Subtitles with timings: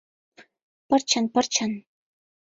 [0.87, 1.71] Пырчын-пырчын.